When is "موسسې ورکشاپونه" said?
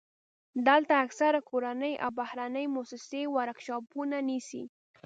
2.75-4.17